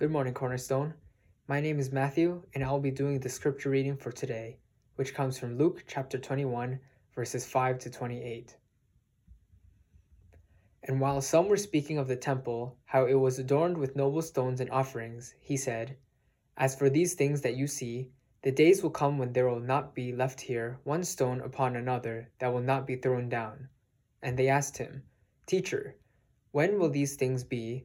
[0.00, 0.94] Good morning, Cornerstone.
[1.46, 4.56] My name is Matthew, and I'll be doing the scripture reading for today,
[4.96, 6.80] which comes from Luke chapter 21,
[7.14, 8.56] verses 5 to 28.
[10.84, 14.58] And while some were speaking of the temple, how it was adorned with noble stones
[14.58, 15.98] and offerings, he said,
[16.56, 18.08] As for these things that you see,
[18.40, 22.30] the days will come when there will not be left here one stone upon another
[22.38, 23.68] that will not be thrown down.
[24.22, 25.02] And they asked him,
[25.44, 25.96] Teacher,
[26.52, 27.84] when will these things be,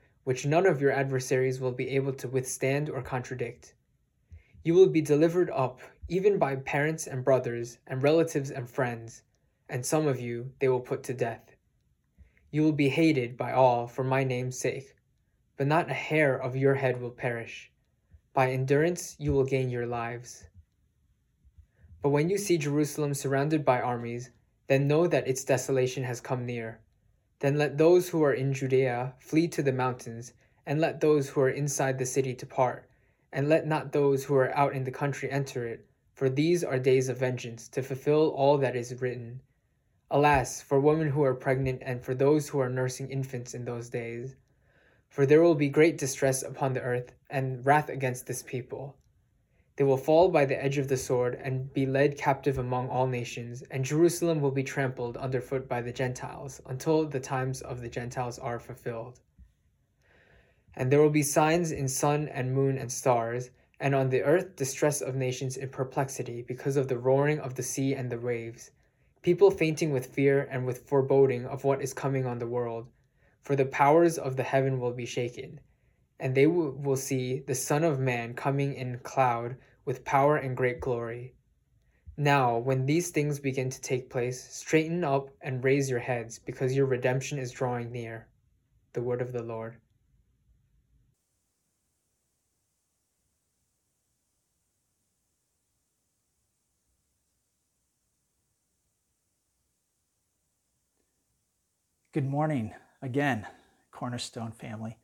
[0.23, 3.73] which none of your adversaries will be able to withstand or contradict.
[4.63, 9.23] You will be delivered up even by parents and brothers and relatives and friends,
[9.69, 11.55] and some of you they will put to death.
[12.51, 14.93] You will be hated by all for my name's sake,
[15.57, 17.71] but not a hair of your head will perish.
[18.33, 20.43] By endurance you will gain your lives.
[22.01, 24.31] But when you see Jerusalem surrounded by armies,
[24.67, 26.81] then know that its desolation has come near.
[27.41, 31.41] Then let those who are in Judea flee to the mountains, and let those who
[31.41, 32.87] are inside the city depart,
[33.33, 35.83] and let not those who are out in the country enter it,
[36.13, 39.41] for these are days of vengeance, to fulfill all that is written.
[40.11, 43.89] Alas, for women who are pregnant and for those who are nursing infants in those
[43.89, 44.35] days.
[45.09, 48.97] For there will be great distress upon the earth, and wrath against this people.
[49.77, 53.07] They will fall by the edge of the sword and be led captive among all
[53.07, 57.89] nations, and Jerusalem will be trampled underfoot by the Gentiles until the times of the
[57.89, 59.21] Gentiles are fulfilled.
[60.75, 63.49] And there will be signs in sun and moon and stars,
[63.79, 67.63] and on the earth distress of nations in perplexity because of the roaring of the
[67.63, 68.71] sea and the waves,
[69.21, 72.87] people fainting with fear and with foreboding of what is coming on the world.
[73.41, 75.61] For the powers of the heaven will be shaken,
[76.21, 79.55] and they will see the Son of Man coming in cloud
[79.85, 81.33] with power and great glory.
[82.15, 86.75] Now, when these things begin to take place, straighten up and raise your heads, because
[86.75, 88.27] your redemption is drawing near.
[88.93, 89.77] The word of the Lord.
[102.13, 103.47] Good morning again,
[103.91, 105.00] Cornerstone family.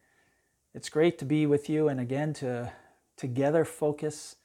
[0.74, 2.72] It's great to be with you and again to
[3.16, 4.36] together focus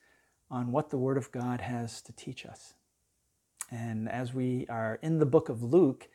[0.51, 2.75] on what the Word of God has to teach us.
[3.71, 6.09] And as we are in the book of Luke,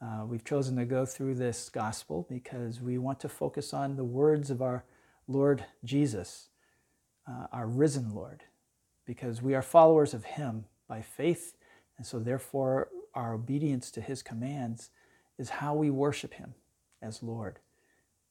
[0.00, 4.04] uh, we've chosen to go through this gospel because we want to focus on the
[4.04, 4.84] words of our
[5.28, 6.48] Lord Jesus,
[7.28, 8.44] uh, our risen Lord,
[9.06, 11.54] because we are followers of Him by faith.
[11.98, 14.90] And so, therefore, our obedience to His commands
[15.38, 16.54] is how we worship Him
[17.02, 17.60] as Lord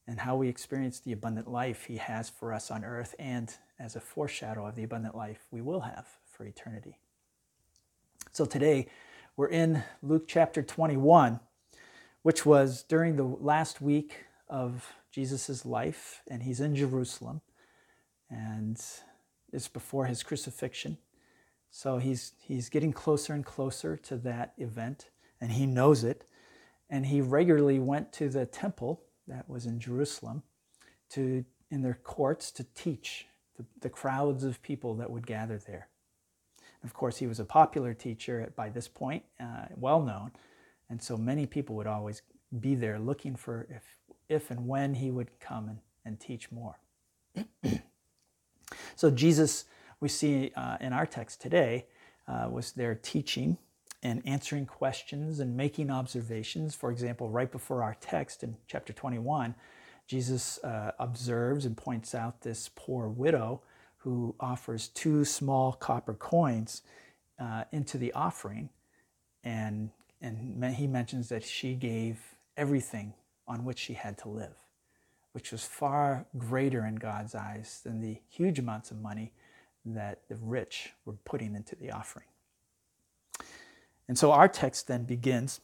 [0.08, 3.96] and how we experience the abundant life He has for us on earth and as
[3.96, 6.97] a foreshadow of the abundant life we will have for eternity.
[8.31, 8.88] So today
[9.36, 11.40] we're in Luke chapter 21,
[12.22, 17.41] which was during the last week of Jesus' life, and he's in Jerusalem,
[18.30, 18.81] and
[19.52, 20.97] it's before his crucifixion.
[21.70, 25.09] So he's, he's getting closer and closer to that event,
[25.41, 26.25] and he knows it.
[26.90, 30.44] And he regularly went to the temple that was in Jerusalem
[31.11, 33.25] to in their courts to teach
[33.57, 35.88] the, the crowds of people that would gather there.
[36.84, 40.31] Of course, he was a popular teacher by this point, uh, well known,
[40.90, 42.22] and so many people would always
[42.59, 43.84] be there looking for if,
[44.29, 46.78] if and when he would come and, and teach more.
[48.96, 49.66] so, Jesus,
[49.99, 51.87] we see uh, in our text today,
[52.28, 53.58] uh, was there teaching
[54.03, 56.76] and answering questions and making observations.
[56.76, 59.55] For example, right before our text in chapter 21,
[60.08, 63.61] Jesus uh, observes and points out this poor widow
[64.00, 66.82] who offers two small copper coins
[67.40, 68.70] uh, into the offering.
[69.46, 69.90] And,
[70.22, 72.20] and he mentions that she gave
[72.58, 73.14] everything
[73.47, 74.55] on which she had to live,
[75.32, 79.32] which was far greater in God's eyes than the huge amounts of money
[79.85, 82.26] that the rich were putting into the offering.
[84.08, 85.61] And so our text then begins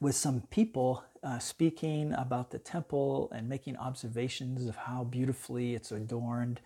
[0.00, 5.92] with some people uh, speaking about the temple and making observations of how beautifully it's
[5.92, 6.60] adorned.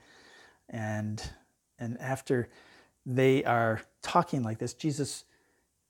[0.69, 1.23] And,
[1.79, 2.49] and after
[3.07, 5.25] they are talking like this, Jesus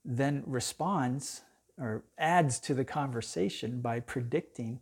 [0.05, 1.41] then responds
[1.77, 4.81] or adds to the conversation by predicting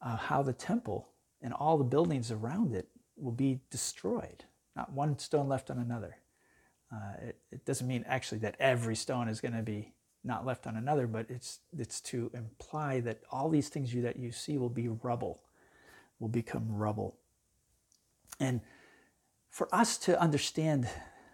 [0.00, 1.08] uh, how the temple
[1.42, 4.44] and all the buildings around it will be destroyed,
[4.74, 6.16] not one stone left on another.
[6.92, 9.92] Uh, it, it, doesn't mean actually that every stone is going to be
[10.24, 14.18] not left on another, but it's, it's to imply that all these things you, that
[14.18, 15.40] you see will be rubble,
[16.20, 17.16] will become rubble.
[18.38, 18.60] And
[19.50, 20.88] for us to understand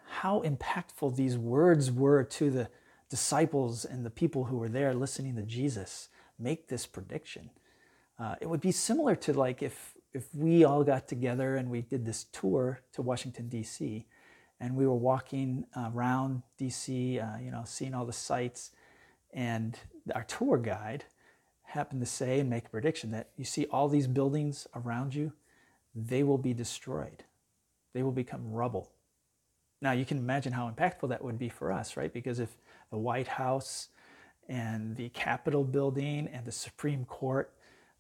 [0.09, 2.69] how impactful these words were to the
[3.11, 6.09] disciples and the people who were there listening to Jesus
[6.39, 7.51] make this prediction,
[8.19, 11.83] uh, it would be similar to like if if we all got together and we
[11.83, 14.07] did this tour to Washington D.C.
[14.61, 18.73] and we were walking around D.C., uh, you know, seeing all the sights,
[19.33, 19.79] and
[20.15, 21.05] our tour guide
[21.63, 25.33] happened to say and make a prediction that you see all these buildings around you,
[25.95, 27.25] they will be destroyed,
[27.93, 28.91] they will become rubble.
[29.81, 32.13] Now you can imagine how impactful that would be for us, right?
[32.13, 32.57] Because if
[32.91, 33.89] the White House
[34.49, 37.53] and the Capitol building and the Supreme Court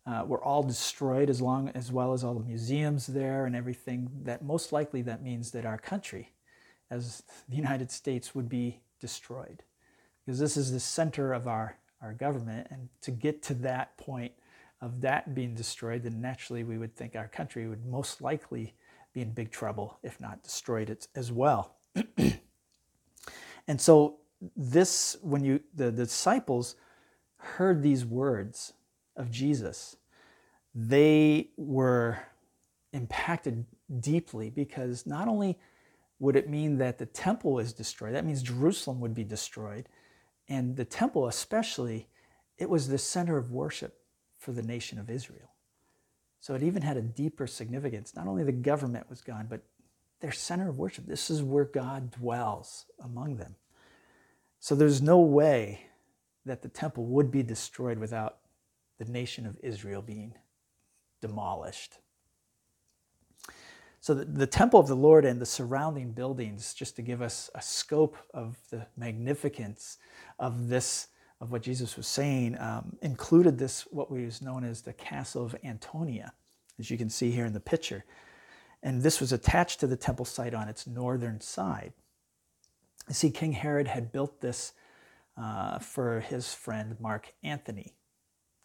[0.06, 4.10] uh, were all destroyed as long as well as all the museums there and everything
[4.24, 6.32] that most likely that means that our country
[6.90, 9.62] as the united states would be destroyed.
[10.24, 14.32] Because this is the center of our, our government and to get to that point
[14.80, 18.74] of that being destroyed then naturally we would think our country would most likely
[19.12, 21.76] be in big trouble if not destroyed as well.
[23.68, 24.16] And so
[24.56, 26.74] this when you the, the disciples
[27.36, 28.72] heard these words
[29.16, 29.96] of Jesus,
[30.74, 32.18] they were
[32.92, 33.66] impacted
[34.00, 35.58] deeply because not only
[36.20, 39.88] would it mean that the temple is destroyed, that means Jerusalem would be destroyed.
[40.48, 42.08] And the temple, especially,
[42.56, 44.00] it was the center of worship
[44.38, 45.50] for the nation of Israel.
[46.40, 48.14] So it even had a deeper significance.
[48.14, 49.62] Not only the government was gone, but
[50.20, 51.06] their center of worship.
[51.06, 53.56] This is where God dwells among them.
[54.60, 55.86] So there's no way
[56.44, 58.38] that the temple would be destroyed without
[58.98, 60.34] the nation of Israel being
[61.20, 61.98] demolished.
[64.00, 67.50] So, the, the, temple of the Lord and the surrounding buildings, just to give us
[67.54, 69.98] a scope of the magnificence
[70.38, 71.08] of this,
[71.40, 75.56] of what Jesus was saying, um, included this, what was known as the Castle of
[75.64, 76.32] Antonia,
[76.78, 78.04] as you can see here in the picture.
[78.82, 81.92] And this was attached to the temple site on its northern side.
[83.08, 84.74] You see, King Herod had built this
[85.36, 87.94] uh, for his friend Mark Antony.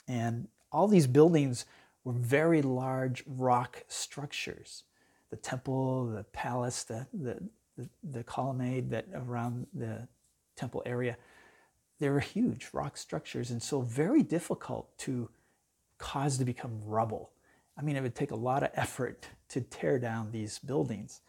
[0.07, 1.65] And all these buildings
[2.03, 4.83] were very large rock structures.
[5.33, 7.39] The temple, the palace, the, the,
[7.75, 10.07] the, the colonnade that around the
[10.56, 11.18] temple area,
[12.00, 15.31] they were huge rock structures and so very difficult to
[15.97, 17.31] cause to become rubble.
[17.75, 21.21] I mean, it would take a lot of effort to tear down these buildings.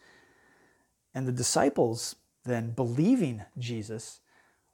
[1.15, 4.19] And the disciples, then believing Jesus,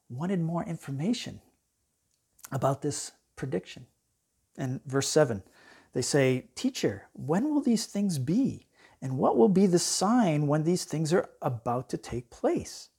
[0.09, 1.39] wanted more information
[2.51, 3.85] about this prediction.
[4.57, 5.41] And verse 7,
[5.93, 8.67] they say, Teacher, when will these things be?
[9.01, 12.89] And what will be the sign when these things are about to take place?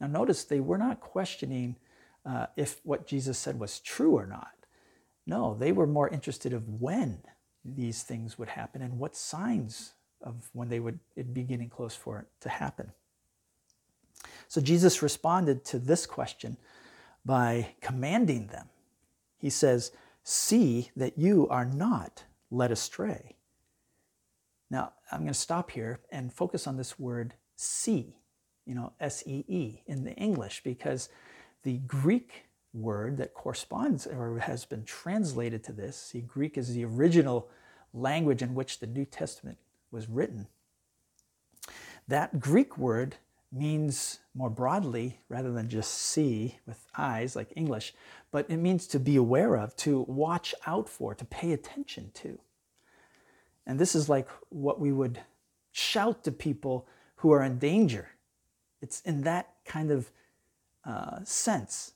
[0.00, 1.76] Now, notice they were not questioning
[2.26, 4.52] uh, if what Jesus said was true or not.
[5.26, 7.22] No, they were more interested of when
[7.64, 10.98] these things would happen and what signs of when they would
[11.32, 12.92] be getting close for it to happen.
[14.48, 16.56] So Jesus responded to this question
[17.24, 18.68] by commanding them.
[19.38, 23.36] He says, See that you are not led astray.
[24.74, 28.16] Now, I'm going to stop here and focus on this word see,
[28.66, 31.10] you know, S E E in the English, because
[31.62, 36.84] the Greek word that corresponds or has been translated to this, see, Greek is the
[36.84, 37.48] original
[37.92, 39.58] language in which the New Testament
[39.92, 40.48] was written.
[42.08, 43.14] That Greek word
[43.52, 47.94] means more broadly, rather than just see with eyes like English,
[48.32, 52.40] but it means to be aware of, to watch out for, to pay attention to.
[53.66, 55.20] And this is like what we would
[55.72, 58.08] shout to people who are in danger.
[58.80, 60.10] It's in that kind of
[60.84, 61.92] uh, sense.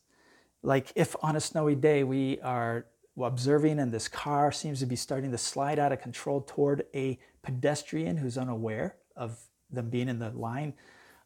[0.63, 2.87] Like if on a snowy day we are
[3.21, 7.19] observing and this car seems to be starting to slide out of control toward a
[7.43, 9.39] pedestrian who's unaware of
[9.71, 10.73] them being in the line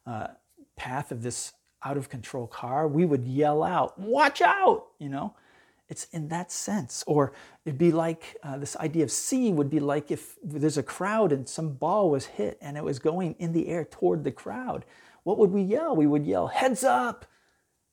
[0.05, 0.27] uh,
[0.75, 4.87] path of this out of control car, we would yell out, Watch out!
[4.99, 5.35] You know,
[5.93, 7.03] It's in that sense.
[7.05, 7.33] Or
[7.65, 11.31] it'd be like uh, this idea of see would be like if there's a crowd
[11.31, 14.85] and some ball was hit and it was going in the air toward the crowd.
[15.21, 15.95] What would we yell?
[15.95, 17.27] We would yell, heads up,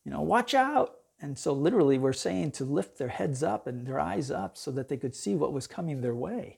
[0.02, 0.96] you know, watch out.
[1.20, 4.70] And so, literally, we're saying to lift their heads up and their eyes up so
[4.70, 6.56] that they could see what was coming their way.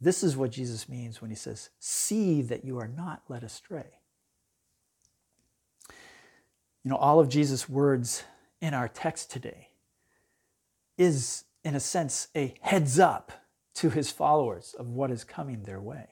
[0.00, 3.98] This is what Jesus means when he says, See that you are not led astray.
[6.84, 8.22] You know, all of Jesus' words
[8.60, 9.67] in our text today
[10.98, 13.32] is, in a sense, a heads up
[13.74, 16.08] to his followers of what is coming their way.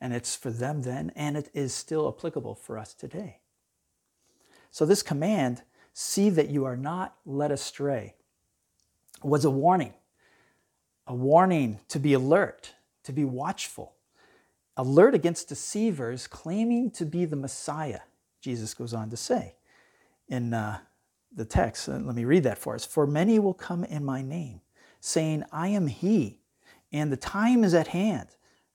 [0.00, 3.38] And it's for them then, and it is still applicable for us today.
[4.70, 8.14] So, this command, see that you are not led astray,
[9.22, 9.94] was a warning,
[11.06, 13.94] a warning to be alert, to be watchful,
[14.76, 18.00] alert against deceivers claiming to be the Messiah,
[18.40, 19.54] Jesus goes on to say
[20.28, 20.78] in uh,
[21.34, 21.88] the text.
[21.88, 22.84] Let me read that for us.
[22.84, 24.60] For many will come in my name,
[25.00, 26.40] saying, I am he,
[26.92, 28.28] and the time is at hand.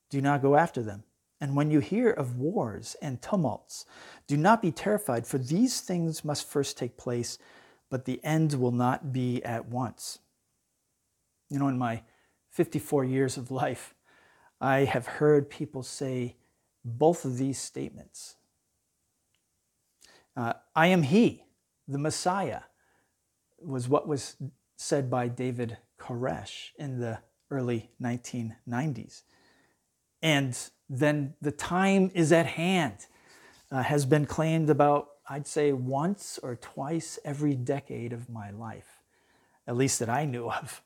[0.10, 1.04] Do not go after them.
[1.40, 3.86] And when you hear of wars and tumults,
[4.26, 7.38] do not be terrified, for these things must first take place,
[7.90, 10.20] but the end will not be at once.
[11.50, 12.02] You know, in my
[12.50, 13.94] 54 years of life,
[14.60, 16.36] I have heard people say
[16.84, 18.36] both of these statements.
[20.36, 21.44] Uh, I am He,
[21.88, 22.62] the Messiah,
[23.60, 24.36] was what was
[24.76, 29.24] said by David Koresh in the early 1990s.
[30.22, 30.58] And
[30.90, 33.06] then the time is at hand
[33.72, 39.02] uh, has been claimed about, I'd say, once or twice every decade of my life,
[39.68, 40.82] at least that I knew of.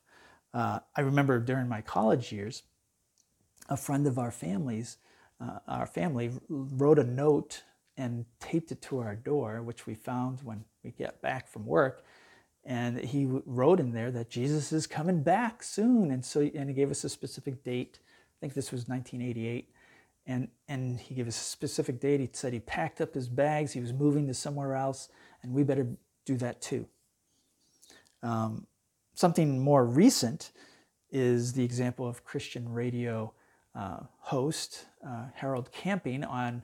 [0.53, 2.63] Uh, I remember during my college years,
[3.69, 4.97] a friend of our family's,
[5.39, 7.63] uh, our family wrote a note
[7.97, 12.03] and taped it to our door, which we found when we get back from work.
[12.63, 16.11] And he wrote in there that Jesus is coming back soon.
[16.11, 17.99] And so, and he gave us a specific date.
[18.03, 19.69] I think this was 1988
[20.27, 22.19] and, and he gave us a specific date.
[22.19, 25.09] He said he packed up his bags, he was moving to somewhere else,
[25.41, 25.87] and we better
[26.25, 26.87] do that too.
[28.21, 28.67] Um,
[29.15, 30.51] something more recent
[31.11, 33.33] is the example of Christian radio
[33.73, 36.61] uh, host uh, Harold Camping on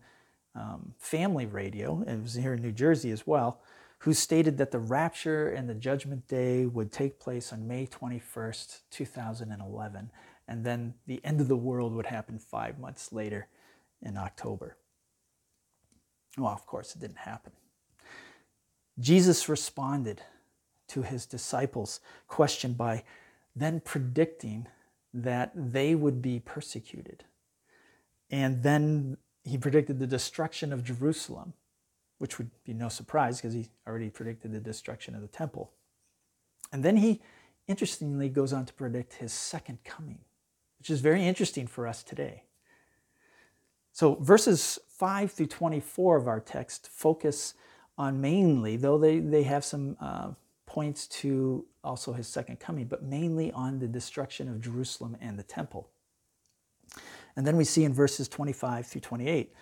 [0.55, 3.61] um, family radio, it was here in New Jersey as well,
[3.99, 8.81] who stated that the rapture and the judgment day would take place on May 21st,
[8.91, 10.11] 2011
[10.47, 13.47] and then the end of the world would happen five months later
[14.01, 14.77] in October.
[16.37, 17.51] Well, of course, it didn't happen.
[18.99, 20.21] Jesus responded
[20.89, 23.03] to his disciples' question by
[23.55, 24.67] then predicting
[25.13, 27.25] that they would be persecuted.
[28.29, 31.53] And then he predicted the destruction of Jerusalem,
[32.17, 35.71] which would be no surprise because he already predicted the destruction of the temple.
[36.71, 37.21] And then he,
[37.67, 40.19] interestingly, goes on to predict his second coming
[40.79, 42.43] which is very interesting for us today.
[43.91, 47.55] So, verses 5 through 24 of our text focus
[47.97, 50.29] on mainly, though they, they have some uh,
[50.67, 55.43] points to also his second coming, but mainly on the destruction of Jerusalem and the
[55.43, 55.89] temple.
[57.35, 59.53] And then we see in verses 25 through 28,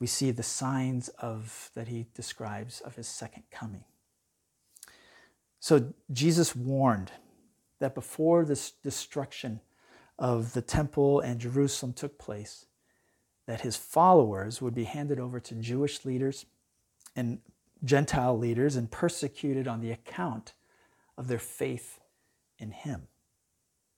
[0.00, 3.84] we see the signs of that he describes of his second coming.
[5.60, 7.12] So Jesus warned
[7.78, 9.60] that before this destruction
[10.18, 12.66] of the temple and Jerusalem took place,
[13.46, 16.46] that his followers would be handed over to Jewish leaders
[17.16, 17.38] and
[17.84, 20.54] Gentile leaders and persecuted on the account
[21.16, 22.00] of their faith
[22.58, 23.08] in him.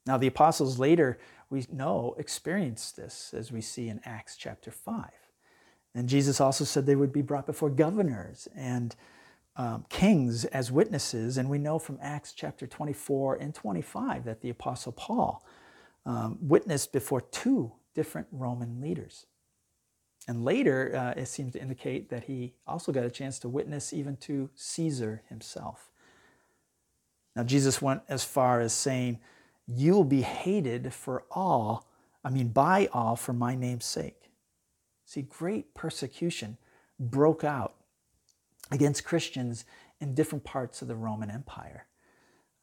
[0.06, 1.18] Now, the apostles later,
[1.50, 5.04] we know, experienced this, as we see in Acts chapter 5.
[5.96, 8.94] And Jesus also said they would be brought before governors and
[9.56, 11.38] um, kings as witnesses.
[11.38, 15.42] And we know from Acts chapter 24 and 25 that the apostle Paul
[16.04, 19.24] um, witnessed before two different Roman leaders.
[20.28, 23.94] And later, uh, it seems to indicate that he also got a chance to witness
[23.94, 25.90] even to Caesar himself.
[27.34, 29.18] Now, Jesus went as far as saying,
[29.66, 31.88] You will be hated for all,
[32.22, 34.25] I mean, by all, for my name's sake.
[35.06, 36.58] See, great persecution
[37.00, 37.76] broke out
[38.70, 39.64] against Christians
[40.00, 41.86] in different parts of the Roman Empire.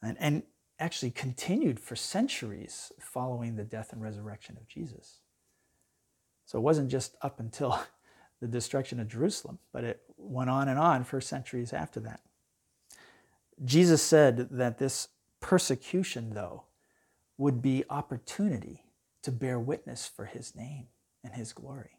[0.02, 0.42] And, and
[0.78, 5.20] actually continued for centuries following the death and resurrection of Jesus.
[6.44, 7.80] So it wasn't just up until
[8.40, 12.20] the destruction of Jerusalem, but it went on and on for centuries after that.
[13.64, 15.08] Jesus said that this
[15.40, 16.64] persecution, though,
[17.38, 18.84] would be opportunity
[19.22, 20.88] to bear witness for his name
[21.22, 21.98] and his glory.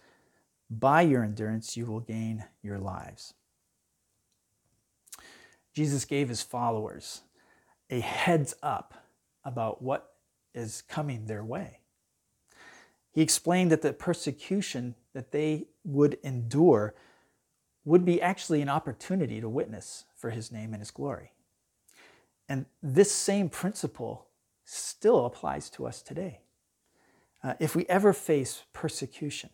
[0.71, 3.33] by your endurance, you will gain your lives.
[5.73, 7.21] Jesus gave his followers
[7.89, 9.05] a heads up
[9.43, 10.13] about what
[10.53, 11.79] is coming their way.
[13.11, 16.95] He explained that the persecution that they would endure
[17.83, 21.33] would be actually an opportunity to witness for his name and his glory.
[22.47, 24.27] And this same principle
[24.63, 26.41] still applies to us today.
[27.43, 29.49] Uh, if we ever face persecution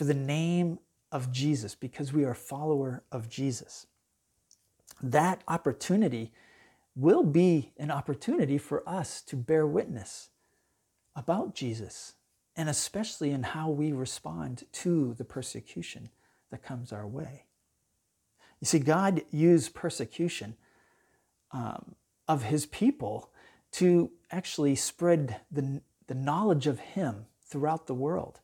[0.00, 0.78] for the name
[1.12, 3.86] of Jesus, because we are a follower of Jesus,
[5.02, 6.32] that opportunity
[6.96, 10.30] will be an opportunity for us to bear witness
[11.14, 12.14] about Jesus,
[12.56, 16.08] and especially in how we respond to the persecution
[16.50, 17.44] that comes our way.
[18.58, 20.56] You see, God used persecution
[21.52, 21.94] um,
[22.26, 23.30] of his people
[23.72, 28.40] to actually spread the, the knowledge of him throughout the world.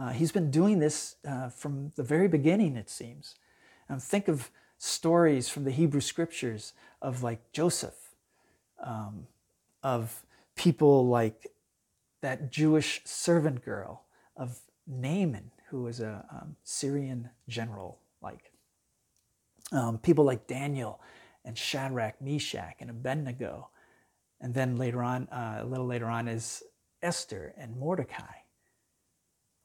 [0.00, 3.34] Uh, he's been doing this uh, from the very beginning, it seems.
[3.90, 8.14] Um, think of stories from the Hebrew scriptures of like Joseph,
[8.82, 9.26] um,
[9.82, 10.22] of
[10.56, 11.48] people like
[12.22, 14.04] that Jewish servant girl,
[14.36, 18.52] of Naaman, who was a um, Syrian general, like
[19.70, 20.98] um, people like Daniel
[21.44, 23.68] and Shadrach, Meshach, and Abednego.
[24.40, 26.62] And then later on, uh, a little later on, is
[27.02, 28.40] Esther and Mordecai.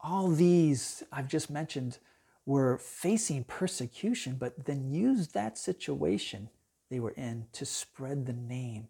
[0.08, 1.98] All these I've just mentioned
[2.46, 6.50] were facing persecution, but then used that situation
[6.92, 8.90] they were in to spread the name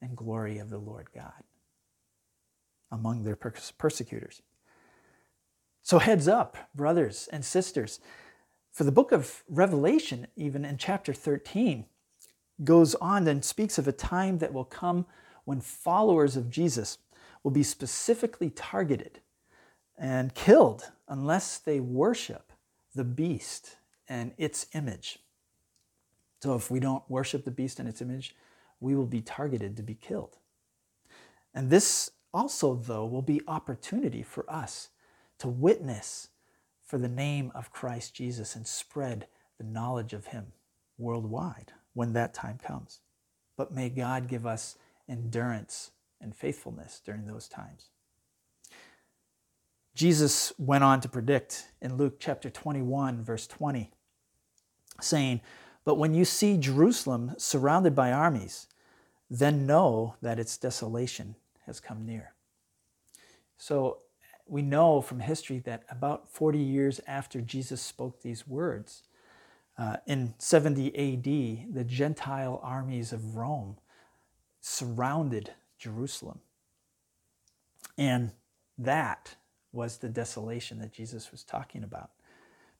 [0.00, 1.44] and glory of the Lord God
[2.90, 4.40] among their persecutors.
[5.82, 8.00] So, heads up, brothers and sisters.
[8.72, 11.84] For the book of Revelation, even in chapter 13,
[12.64, 15.04] goes on and speaks of a time that will come
[15.44, 16.96] when followers of Jesus
[17.42, 19.20] will be specifically targeted
[19.98, 22.52] and killed unless they worship
[22.94, 23.76] the beast
[24.08, 25.18] and its image.
[26.42, 28.34] So if we don't worship the beast and its image,
[28.80, 30.36] we will be targeted to be killed.
[31.54, 34.90] And this also, though, will be opportunity for us
[35.38, 36.28] to witness
[36.84, 39.26] for the name of Christ Jesus and spread
[39.58, 40.52] the knowledge of him
[40.98, 43.00] worldwide when that time comes.
[43.56, 44.76] But may God give us
[45.08, 47.88] endurance and faithfulness during those times.
[49.96, 53.90] Jesus went on to predict in Luke chapter 21, verse 20,
[55.00, 55.40] saying,
[55.86, 58.66] But when you see Jerusalem surrounded by armies,
[59.30, 62.34] then know that its desolation has come near.
[63.56, 64.00] So
[64.46, 69.02] we know from history that about 40 years after Jesus spoke these words,
[69.78, 73.78] uh, in 70 AD, the Gentile armies of Rome
[74.60, 76.40] surrounded Jerusalem.
[77.96, 78.32] And
[78.76, 79.36] that
[79.76, 82.10] was the desolation that Jesus was talking about.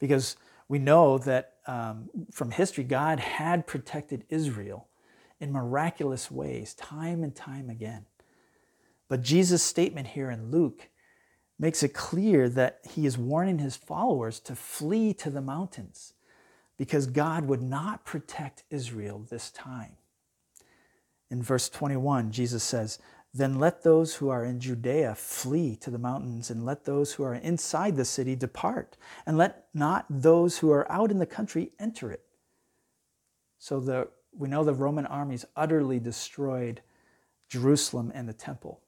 [0.00, 0.36] Because
[0.68, 4.88] we know that um, from history, God had protected Israel
[5.38, 8.06] in miraculous ways, time and time again.
[9.08, 10.88] But Jesus' statement here in Luke
[11.58, 16.14] makes it clear that he is warning his followers to flee to the mountains
[16.76, 19.92] because God would not protect Israel this time.
[21.30, 22.98] In verse 21, Jesus says,
[23.36, 27.22] Then let those who are in Judea flee to the mountains, and let those who
[27.22, 28.96] are inside the city depart,
[29.26, 32.24] and let not those who are out in the country enter it.
[33.58, 36.80] So the, we know the Roman armies utterly destroyed
[37.50, 38.80] Jerusalem and the temple.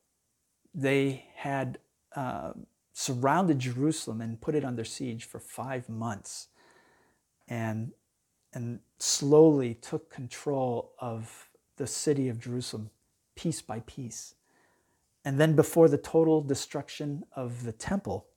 [0.75, 1.79] They had
[2.17, 2.53] uh,
[2.95, 6.49] surrounded Jerusalem and put it under siege for five months
[7.49, 7.93] and,
[8.55, 12.89] and slowly took control of the city of Jerusalem
[13.37, 14.35] piece by piece.
[15.29, 18.29] And then, before the total destruction of the temple,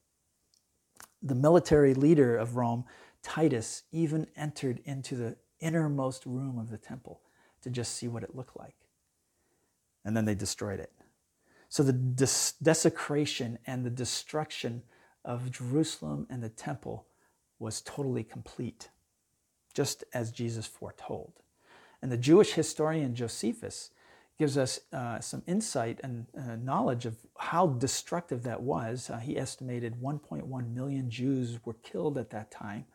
[1.23, 2.83] the military leader of Rome,
[3.23, 7.21] Titus, even entered into the innermost room of the temple
[7.61, 8.75] to just see what it looked like.
[10.03, 10.91] And then they destroyed it.
[11.69, 14.83] So the des- desecration and the destruction
[15.23, 17.07] of Jerusalem and the temple
[17.57, 18.89] was totally complete,
[19.73, 21.31] just as Jesus foretold.
[22.01, 23.91] And the Jewish historian Josephus
[24.41, 29.07] gives us uh, some insight and uh, knowledge of how destructive that was.
[29.07, 32.85] Uh, he estimated 1.1 million Jews were killed at that time.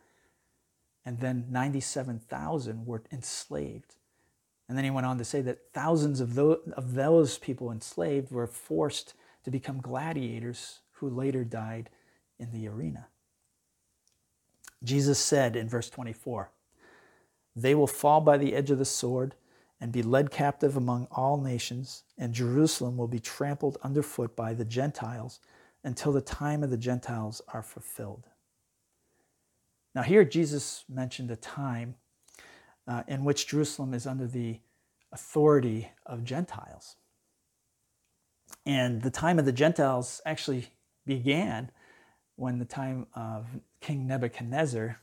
[1.04, 3.94] and then 97,000 were enslaved.
[4.68, 8.32] And then he went on to say that thousands of those, of those people enslaved
[8.32, 11.90] were forced to become gladiators who later died
[12.40, 13.06] in the arena.
[14.82, 16.50] Jesus said in verse 24,
[17.56, 19.36] They will fall by the edge of the sword
[19.80, 24.64] and be led captive among all nations, and Jerusalem will be trampled underfoot by the
[24.64, 25.40] Gentiles
[25.84, 28.24] until the time of the Gentiles are fulfilled.
[29.94, 31.96] Now, here Jesus mentioned a time
[32.86, 34.60] uh, in which Jerusalem is under the
[35.12, 36.96] authority of Gentiles.
[38.64, 40.68] And the time of the Gentiles actually
[41.06, 41.70] began
[42.36, 43.46] when the time of
[43.80, 45.00] King Nebuchadnezzar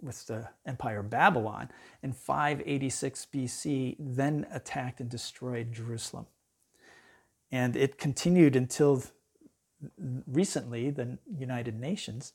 [0.00, 1.70] with the Empire of Babylon
[2.02, 6.26] in 586 BC, then attacked and destroyed Jerusalem.
[7.50, 9.02] And it continued until
[10.26, 12.32] recently the United Nations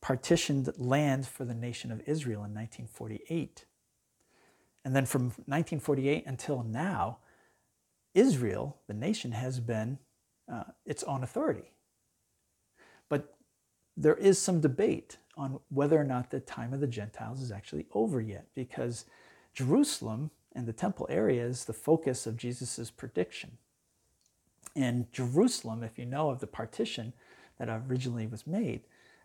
[0.00, 3.64] partitioned land for the nation of Israel in 1948.
[4.84, 7.18] And then from 1948 until now,
[8.14, 9.98] Israel, the nation, has been
[10.52, 11.72] uh, its own authority.
[13.08, 13.34] But
[13.96, 17.86] there is some debate on whether or not the time of the Gentiles is actually
[17.92, 19.04] over yet, because
[19.54, 23.58] Jerusalem and the temple area is the focus of Jesus' prediction.
[24.74, 27.12] And Jerusalem, if you know of the partition
[27.58, 28.82] that originally was made,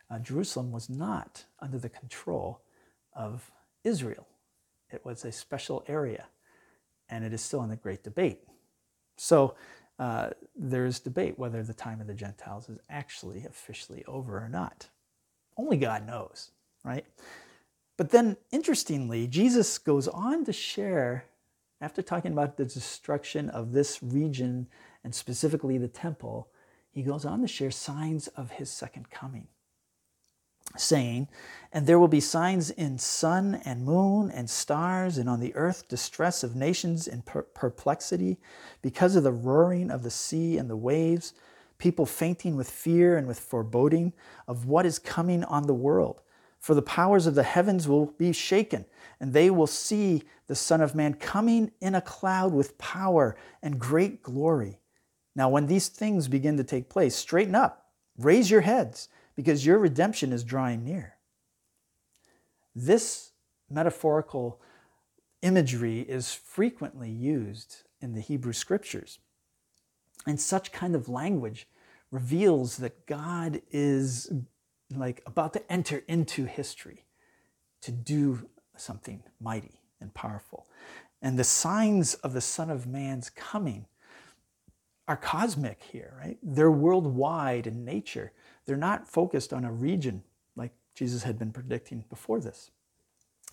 [0.10, 2.62] uh, Jerusalem was not under the control
[3.13, 3.52] of
[3.84, 4.28] Israel.
[4.91, 6.26] It was a special area,
[7.10, 8.39] and it is still in the great debate.
[9.17, 9.56] So
[10.00, 14.50] uh, there is debate whether the time of the Gentiles is actually officially over or
[14.50, 14.89] not.
[15.62, 16.50] Only God knows,
[16.84, 17.06] right?
[17.95, 21.26] But then, interestingly, Jesus goes on to share,
[21.80, 24.67] after talking about the destruction of this region
[25.04, 26.50] and specifically the temple,
[26.89, 29.47] he goes on to share signs of his second coming
[30.78, 31.28] saying,
[31.71, 35.88] And there will be signs in sun and moon and stars, and on the earth
[35.88, 38.38] distress of nations in per- perplexity,
[38.82, 41.34] because of the roaring of the sea and the waves,
[41.82, 44.13] people fainting with fear and with foreboding
[44.48, 46.22] of what is coming on the world.
[46.60, 48.86] For the powers of the heavens will be shaken,
[49.20, 53.80] and they will see the Son of Man coming in a cloud with power and
[53.80, 54.80] great glory.
[55.36, 59.80] Now, when these things begin to take place, straighten up, raise your heads because your
[59.80, 61.15] redemption is drawing near.
[62.76, 63.32] This
[63.70, 64.62] metaphorical
[65.41, 69.17] imagery is frequently used in the Hebrew scriptures.
[70.28, 71.67] And such kind of language
[72.12, 74.32] reveals that God is
[74.93, 77.06] like about to enter into history
[77.82, 80.67] to do something mighty and powerful.
[81.21, 83.86] And the signs of the Son of Man's coming
[85.08, 86.38] are cosmic here, right?
[86.43, 88.32] They're worldwide in nature.
[88.65, 90.24] They're not focused on a region
[90.56, 92.71] like Jesus had been predicting before this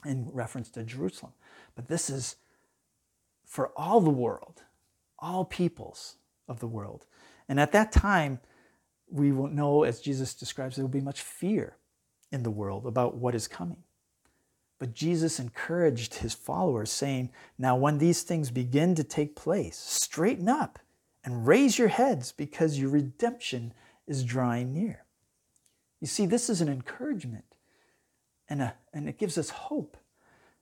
[0.04, 1.32] in reference to Jerusalem.
[1.74, 2.36] But this is
[3.44, 4.62] for all the world,
[5.18, 6.16] all peoples
[6.48, 7.06] of the world.
[7.48, 8.40] And at that time,
[9.10, 11.76] we will know, as Jesus describes, there will be much fear
[12.30, 13.82] in the world about what is coming.
[14.78, 20.48] But Jesus encouraged his followers, saying, Now, when these things begin to take place, straighten
[20.48, 20.78] up
[21.24, 23.72] and raise your heads because your redemption
[24.06, 25.04] is drawing near.
[26.00, 27.44] You see, this is an encouragement
[28.48, 29.96] and, a, and it gives us hope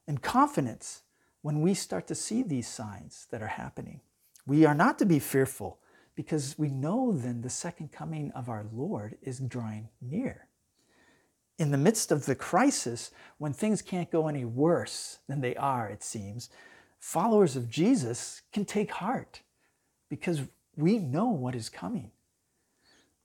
[0.08, 1.02] and confidence
[1.42, 4.00] when we start to see these signs that are happening.
[4.46, 5.78] We are not to be fearful
[6.16, 10.48] because we know then the second coming of our Lord is drawing near.
[11.58, 15.88] In the midst of the crisis, when things can't go any worse than they are,
[15.88, 16.50] it seems,
[16.98, 19.42] followers of Jesus can take heart
[20.08, 20.42] because
[20.76, 22.10] we know what is coming.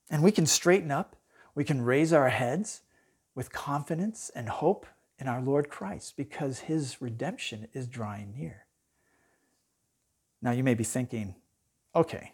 [0.09, 1.15] And we can straighten up,
[1.55, 2.81] we can raise our heads
[3.33, 4.85] with confidence and hope
[5.17, 8.65] in our Lord Christ because his redemption is drawing near.
[10.41, 11.35] Now, you may be thinking,
[11.95, 12.33] okay,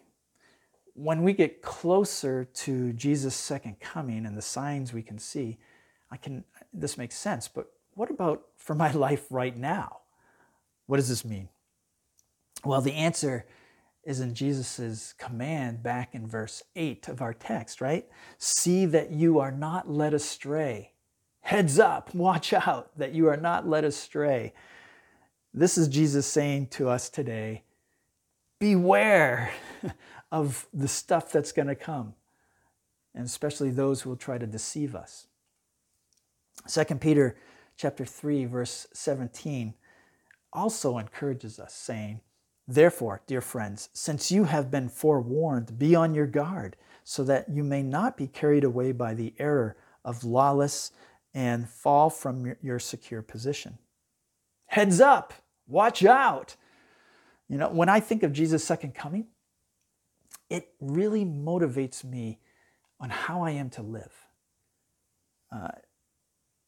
[0.98, 5.58] when we get closer to Jesus' second coming and the signs we can see,
[6.10, 9.98] I can this makes sense, but what about for my life right now?
[10.86, 11.48] What does this mean?
[12.64, 13.46] Well, the answer
[14.02, 18.06] is in Jesus' command back in verse 8 of our text, right?
[18.38, 20.92] See that you are not led astray.
[21.40, 24.52] Heads up, watch out that you are not led astray.
[25.54, 27.62] This is Jesus saying to us today
[28.58, 29.52] beware
[30.30, 32.14] of the stuff that's going to come,
[33.14, 35.26] and especially those who will try to deceive us.
[36.66, 37.36] 2 Peter
[37.76, 39.74] chapter 3 verse 17
[40.52, 42.20] also encourages us saying,
[42.66, 47.64] Therefore, dear friends, since you have been forewarned, be on your guard, so that you
[47.64, 50.92] may not be carried away by the error of lawless
[51.32, 53.78] and fall from your secure position.
[54.66, 55.32] Heads up,
[55.66, 56.56] watch out.
[57.48, 59.28] You know, when I think of Jesus' second coming,
[60.50, 62.38] it really motivates me
[63.00, 64.12] on how I am to live.
[65.52, 65.68] Uh,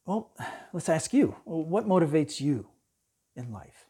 [0.06, 0.30] well,
[0.72, 2.66] let's ask you what motivates you
[3.36, 3.86] in life?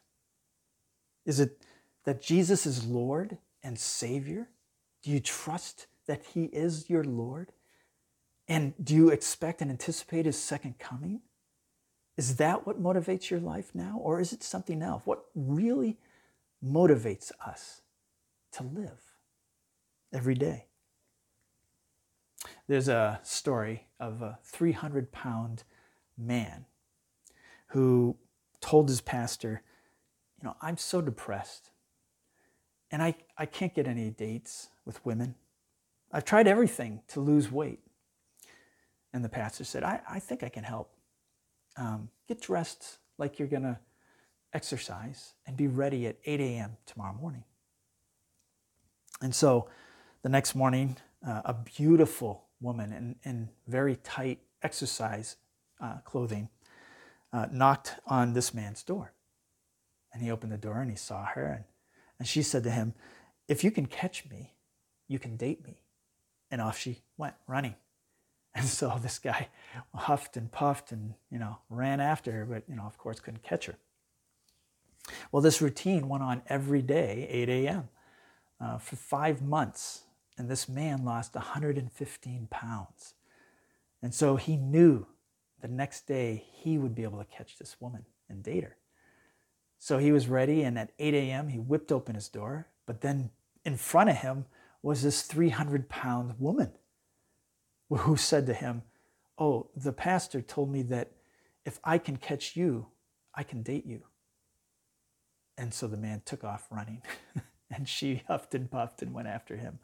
[1.25, 1.61] Is it
[2.05, 4.49] that Jesus is Lord and Savior?
[5.03, 7.51] Do you trust that He is your Lord?
[8.47, 11.21] And do you expect and anticipate His second coming?
[12.17, 13.99] Is that what motivates your life now?
[14.01, 15.03] Or is it something else?
[15.05, 15.97] What really
[16.63, 17.81] motivates us
[18.53, 19.10] to live
[20.13, 20.65] every day?
[22.67, 25.63] There's a story of a 300 pound
[26.17, 26.65] man
[27.67, 28.17] who
[28.59, 29.61] told his pastor,
[30.39, 31.71] You know, I'm so depressed
[32.91, 35.35] and I, I can't get any dates with women.
[36.11, 37.79] I've tried everything to lose weight.
[39.13, 40.91] And the pastor said, I, I think I can help.
[41.77, 43.79] Um, get dressed like you're going to
[44.53, 46.77] exercise and be ready at 8 a.m.
[46.85, 47.45] tomorrow morning.
[49.21, 49.69] And so
[50.23, 55.37] the next morning, uh, a beautiful woman in, in very tight exercise
[55.81, 56.49] uh, clothing
[57.33, 59.13] uh, knocked on this man's door.
[60.13, 61.45] And he opened the door and he saw her.
[61.45, 61.63] And,
[62.19, 62.93] and she said to him,
[63.47, 64.53] If you can catch me,
[65.07, 65.81] you can date me.
[66.51, 67.75] And off she went running.
[68.53, 69.47] And so this guy
[69.95, 73.43] huffed and puffed and, you know, ran after her, but, you know, of course couldn't
[73.43, 73.77] catch her.
[75.31, 77.87] Well, this routine went on every day, 8 a.m.,
[78.59, 80.03] uh, for five months.
[80.41, 83.13] And this man lost 115 pounds.
[84.01, 85.05] And so he knew
[85.61, 88.75] the next day he would be able to catch this woman and date her.
[89.77, 92.69] So he was ready, and at 8 a.m., he whipped open his door.
[92.87, 93.29] But then
[93.63, 94.45] in front of him
[94.81, 96.71] was this 300 pound woman
[97.91, 98.81] who said to him,
[99.37, 101.11] Oh, the pastor told me that
[101.65, 102.87] if I can catch you,
[103.35, 104.05] I can date you.
[105.55, 107.03] And so the man took off running,
[107.69, 109.77] and she huffed and puffed and went after him.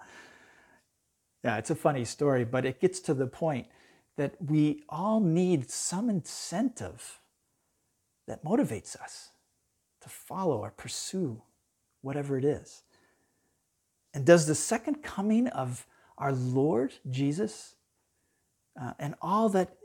[1.44, 3.68] Yeah, it's a funny story, but it gets to the point
[4.18, 7.20] that we all need some incentive
[8.28, 9.30] that motivates us
[10.02, 11.42] to follow or pursue
[12.02, 12.84] whatever it is.
[14.14, 15.86] And does the second coming of
[16.18, 17.76] our Lord Jesus
[18.80, 19.76] uh, and all that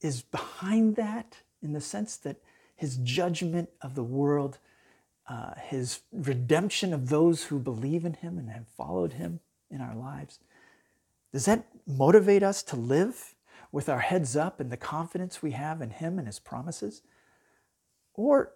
[0.00, 2.36] is behind that, in the sense that
[2.74, 4.58] his judgment of the world,
[5.28, 9.94] uh, his redemption of those who believe in him and have followed him in our
[9.94, 10.38] lives,
[11.32, 13.34] does that motivate us to live
[13.70, 17.02] with our heads up and the confidence we have in Him and His promises?
[18.14, 18.52] Or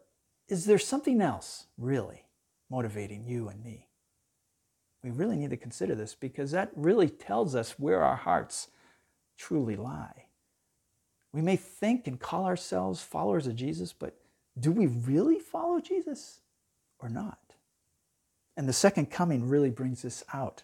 [0.48, 2.26] is there something else really
[2.70, 3.88] motivating you and me?
[5.02, 8.68] We really need to consider this because that really tells us where our hearts
[9.38, 10.26] truly lie.
[11.32, 14.16] We may think and call ourselves followers of Jesus, but
[14.58, 16.40] do we really follow Jesus
[16.98, 17.38] or not?
[18.56, 20.62] And the second coming really brings this out.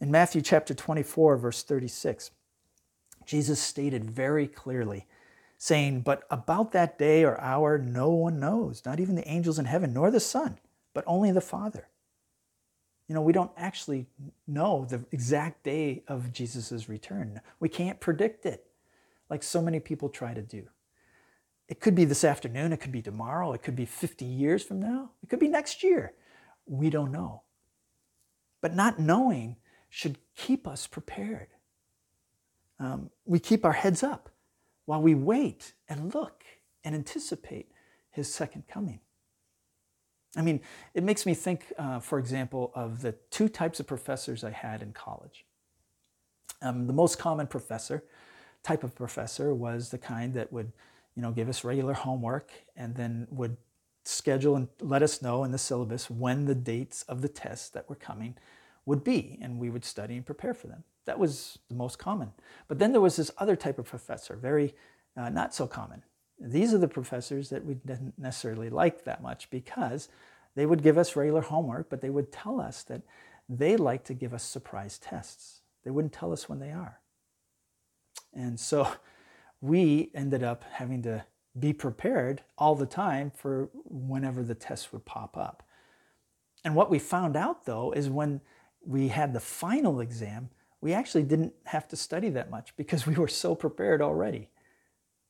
[0.00, 2.30] In Matthew chapter 24, verse 36,
[3.26, 5.06] Jesus stated very clearly,
[5.56, 9.64] saying, But about that day or hour, no one knows, not even the angels in
[9.64, 10.58] heaven, nor the Son,
[10.94, 11.88] but only the Father.
[13.08, 14.06] You know, we don't actually
[14.46, 17.40] know the exact day of Jesus' return.
[17.58, 18.66] We can't predict it
[19.28, 20.68] like so many people try to do.
[21.68, 24.80] It could be this afternoon, it could be tomorrow, it could be 50 years from
[24.80, 26.12] now, it could be next year.
[26.66, 27.42] We don't know.
[28.60, 29.56] But not knowing
[29.88, 31.48] should keep us prepared
[32.80, 34.30] um, we keep our heads up
[34.86, 36.44] while we wait and look
[36.84, 37.70] and anticipate
[38.10, 39.00] his second coming.
[40.36, 40.60] I mean,
[40.94, 44.82] it makes me think, uh, for example, of the two types of professors I had
[44.82, 45.44] in college.
[46.62, 48.04] Um, the most common professor,
[48.62, 50.72] type of professor, was the kind that would,
[51.14, 53.56] you know, give us regular homework and then would
[54.04, 57.88] schedule and let us know in the syllabus when the dates of the tests that
[57.88, 58.36] were coming
[58.88, 60.82] would be, and we would study and prepare for them.
[61.04, 62.32] That was the most common.
[62.68, 64.74] But then there was this other type of professor, very
[65.14, 66.02] uh, not so common.
[66.40, 70.08] These are the professors that we didn't necessarily like that much because
[70.54, 73.02] they would give us regular homework, but they would tell us that
[73.46, 75.60] they like to give us surprise tests.
[75.84, 77.00] They wouldn't tell us when they are.
[78.32, 78.90] And so
[79.60, 81.26] we ended up having to
[81.58, 85.62] be prepared all the time for whenever the tests would pop up.
[86.64, 88.40] And what we found out though is when
[88.88, 93.14] we had the final exam, we actually didn't have to study that much because we
[93.14, 94.48] were so prepared already.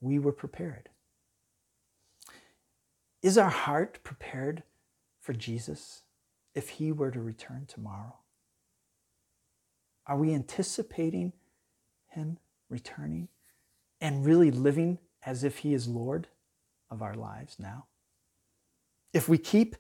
[0.01, 0.88] We were prepared.
[3.23, 4.62] Is our heart prepared
[5.21, 6.03] for Jesus
[6.55, 8.16] if he were to return tomorrow?
[10.07, 11.33] Are we anticipating
[12.07, 12.38] him
[12.71, 13.29] returning?
[14.01, 16.29] and really living as if He is Lord
[16.90, 17.87] of our lives now?
[19.12, 19.77] If we keep,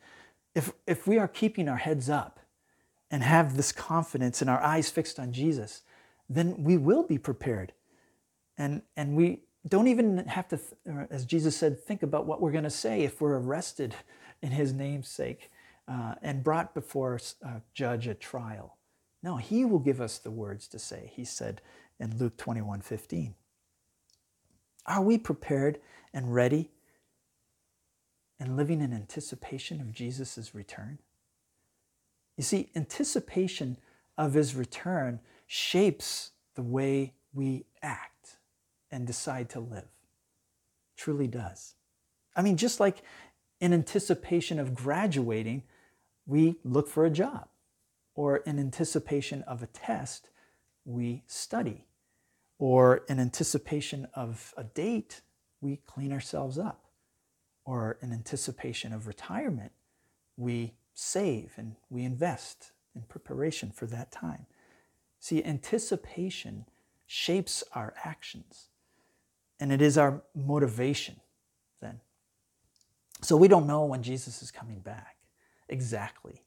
[0.54, 2.40] if, if we are keeping our heads up
[3.10, 5.82] and have this confidence and our eyes fixed on Jesus,
[6.28, 7.72] then we will be prepared.
[8.56, 10.58] And, and we don't even have to,
[11.10, 13.94] as Jesus said, think about what we're going to say if we're arrested
[14.42, 15.50] in his name's sake
[15.88, 18.76] uh, and brought before a judge at trial.
[19.22, 21.60] No, he will give us the words to say, he said
[21.98, 23.34] in Luke 21 15.
[24.86, 25.80] Are we prepared
[26.14, 26.70] and ready
[28.38, 30.98] and living in anticipation of Jesus' return?
[32.38, 33.78] You see, anticipation
[34.16, 38.36] of his return shapes the way we act
[38.92, 39.88] and decide to live.
[40.96, 41.74] Truly does.
[42.36, 43.02] I mean, just like
[43.60, 45.64] in anticipation of graduating,
[46.26, 47.48] we look for a job,
[48.14, 50.28] or in anticipation of a test,
[50.84, 51.86] we study,
[52.58, 55.22] or in anticipation of a date,
[55.60, 56.84] we clean ourselves up,
[57.64, 59.72] or in anticipation of retirement,
[60.36, 64.46] we save and we invest in preparation for that time.
[65.20, 66.64] See, anticipation
[67.06, 68.66] shapes our actions,
[69.60, 71.20] and it is our motivation
[71.80, 72.00] then.
[73.22, 75.16] So we don't know when Jesus is coming back
[75.68, 76.42] exactly.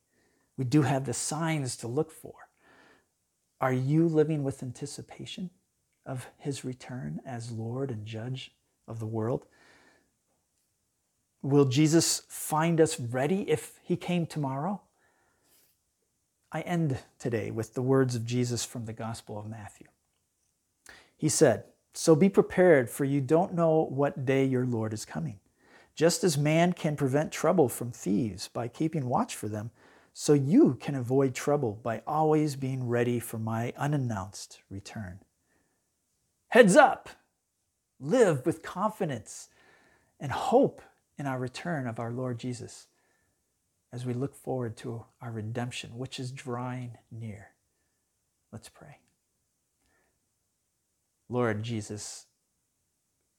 [0.57, 2.33] We do have the signs to look for.
[3.61, 5.49] Are you living with anticipation
[6.05, 8.51] of his return as Lord and Judge
[8.85, 9.45] of the world?
[11.41, 14.81] Will Jesus find us ready if he came tomorrow?
[16.51, 19.87] I end today with the words of Jesus from the Gospel of Matthew.
[21.17, 25.39] He said, So be prepared, for you don't know what day your Lord is coming.
[25.95, 29.71] Just as man can prevent trouble from thieves by keeping watch for them,
[30.13, 35.19] so you can avoid trouble by always being ready for my unannounced return.
[36.49, 37.09] Heads up!
[37.99, 39.49] Live with confidence
[40.19, 40.81] and hope
[41.21, 42.87] in our return of our Lord Jesus
[43.93, 47.49] as we look forward to our redemption, which is drawing near.
[48.51, 48.97] Let's pray.
[51.29, 52.25] Lord Jesus,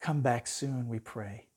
[0.01, 1.49] come back soon, we pray.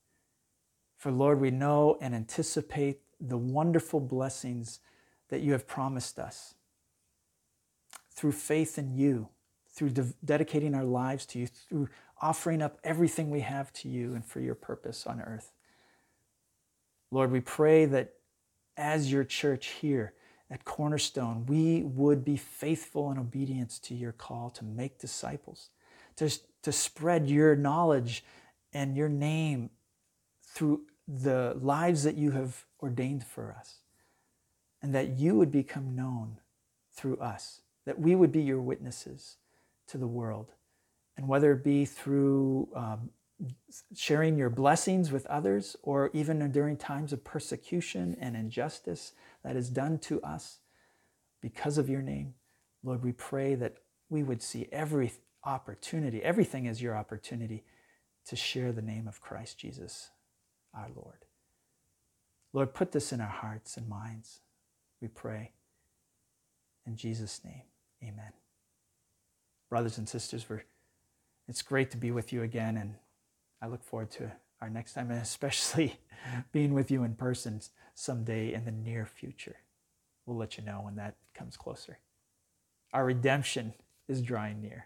[0.97, 4.79] For Lord, we know and anticipate the wonderful blessings
[5.29, 6.55] that you have promised us
[8.15, 9.29] through faith in you,
[9.69, 11.88] through de- dedicating our lives to you, through
[12.19, 15.51] offering up everything we have to you and for your purpose on earth.
[17.11, 18.13] Lord, we pray that
[18.77, 20.13] as your church here
[20.49, 25.69] at Cornerstone, we would be faithful in obedience to your call to make disciples,
[26.17, 26.29] to,
[26.61, 28.23] to spread your knowledge
[28.73, 29.69] and your name
[30.43, 33.79] through the lives that you have ordained for us,
[34.81, 36.37] and that you would become known
[36.93, 39.37] through us, that we would be your witnesses
[39.87, 40.51] to the world.
[41.17, 43.09] And whether it be through um,
[43.93, 49.12] sharing your blessings with others, or even during times of persecution and injustice
[49.43, 50.60] that is done to us
[51.41, 52.34] because of your name,
[52.84, 53.78] Lord, we pray that
[54.10, 55.12] we would see every
[55.43, 57.63] opportunity, everything is your opportunity
[58.28, 60.10] to share the name of Christ Jesus,
[60.74, 61.26] our Lord.
[62.54, 64.39] Lord, put this in our hearts and minds,
[65.02, 65.52] we pray.
[66.88, 67.63] In Jesus' name,
[68.02, 68.32] amen.
[69.69, 70.45] Brothers and sisters,
[71.48, 72.95] it's great to be with you again, and
[73.65, 75.99] I look forward to our next time, and especially
[76.51, 77.60] being with you in person
[77.95, 79.56] someday in the near future.
[80.28, 81.97] We'll let you know when that comes closer.
[82.93, 83.73] Our redemption
[84.08, 84.86] is drawing near.